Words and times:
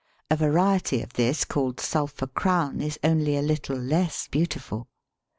A 0.31 0.35
variety 0.35 1.03
of 1.03 1.13
this 1.13 1.45
called 1.45 1.79
Sulphur 1.79 2.25
Crown 2.25 2.81
is 2.81 2.97
only 3.03 3.37
a 3.37 3.43
little 3.43 3.77
less 3.77 4.27
beautiful. 4.27 4.87